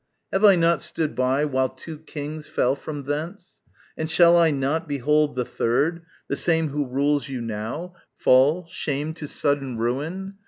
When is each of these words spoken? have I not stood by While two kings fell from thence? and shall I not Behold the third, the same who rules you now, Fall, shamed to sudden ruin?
have 0.33 0.43
I 0.43 0.55
not 0.55 0.81
stood 0.81 1.13
by 1.13 1.45
While 1.45 1.69
two 1.69 1.99
kings 1.99 2.47
fell 2.47 2.75
from 2.75 3.03
thence? 3.03 3.61
and 3.95 4.09
shall 4.09 4.35
I 4.35 4.49
not 4.49 4.87
Behold 4.87 5.35
the 5.35 5.45
third, 5.45 6.01
the 6.27 6.35
same 6.35 6.69
who 6.69 6.87
rules 6.87 7.29
you 7.29 7.39
now, 7.39 7.93
Fall, 8.17 8.65
shamed 8.67 9.15
to 9.17 9.27
sudden 9.27 9.77
ruin? 9.77 10.37